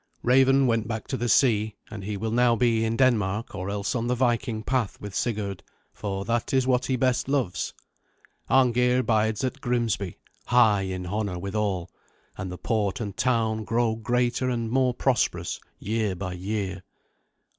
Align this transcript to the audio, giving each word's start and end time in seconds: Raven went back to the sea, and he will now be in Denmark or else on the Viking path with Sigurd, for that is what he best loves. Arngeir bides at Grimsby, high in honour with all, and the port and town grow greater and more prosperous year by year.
Raven 0.23 0.65
went 0.65 0.87
back 0.87 1.05
to 1.09 1.15
the 1.15 1.29
sea, 1.29 1.75
and 1.91 2.03
he 2.03 2.17
will 2.17 2.31
now 2.31 2.55
be 2.55 2.83
in 2.83 2.97
Denmark 2.97 3.53
or 3.53 3.69
else 3.69 3.93
on 3.93 4.07
the 4.07 4.15
Viking 4.15 4.63
path 4.63 4.99
with 4.99 5.13
Sigurd, 5.13 5.61
for 5.93 6.25
that 6.25 6.55
is 6.55 6.65
what 6.65 6.87
he 6.87 6.95
best 6.95 7.27
loves. 7.27 7.75
Arngeir 8.49 9.03
bides 9.03 9.43
at 9.43 9.61
Grimsby, 9.61 10.17
high 10.47 10.81
in 10.81 11.05
honour 11.05 11.37
with 11.37 11.53
all, 11.53 11.91
and 12.35 12.51
the 12.51 12.57
port 12.57 12.99
and 12.99 13.15
town 13.15 13.63
grow 13.63 13.95
greater 13.95 14.49
and 14.49 14.71
more 14.71 14.95
prosperous 14.95 15.59
year 15.79 16.15
by 16.15 16.33
year. 16.33 16.81